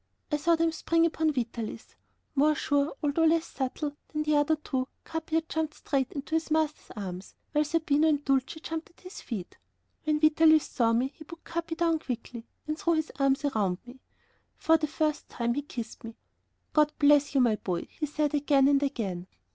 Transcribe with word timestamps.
I 0.31 0.37
saw 0.37 0.55
them 0.55 0.71
spring 0.71 1.05
upon 1.05 1.31
Vitalis. 1.31 1.93
More 2.33 2.55
sure, 2.55 2.95
although 3.03 3.25
less 3.25 3.45
supple 3.45 3.95
than 4.07 4.23
the 4.23 4.35
other 4.35 4.55
two, 4.55 4.87
Capi 5.03 5.35
had 5.35 5.47
jumped 5.47 5.75
straight 5.75 6.11
into 6.13 6.33
his 6.33 6.49
master's 6.49 6.89
arms, 6.95 7.35
while 7.51 7.63
Zerbino 7.63 8.07
and 8.07 8.25
Dulcie 8.25 8.61
jumped 8.61 8.89
at 8.89 9.01
his 9.01 9.21
feet. 9.21 9.59
When 10.05 10.19
Vitalis 10.19 10.65
saw 10.65 10.91
me, 10.93 11.09
he 11.15 11.23
put 11.23 11.43
Capi 11.43 11.75
down 11.75 11.99
quickly, 11.99 12.47
and 12.67 12.79
threw 12.79 12.93
his 12.95 13.11
arms 13.19 13.45
around 13.45 13.77
me. 13.85 13.99
For 14.57 14.75
the 14.75 14.87
first 14.87 15.29
time 15.29 15.53
he 15.53 15.61
kissed 15.61 16.03
me. 16.03 16.15
"God 16.73 16.91
bless 16.97 17.35
you, 17.35 17.41
my 17.41 17.57
boy," 17.57 17.87
he 17.91 18.07
said 18.07 18.33
again, 18.33 18.67
and 18.67 18.81
again. 18.81 19.27